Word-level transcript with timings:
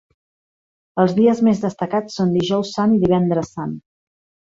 Els 1.03 1.11
dies 1.19 1.41
més 1.47 1.61
destacats 1.65 2.15
són 2.21 2.31
Dijous 2.39 2.71
Sant 2.79 2.97
i 2.97 2.99
Divendres 3.05 3.53
Sant. 3.59 3.77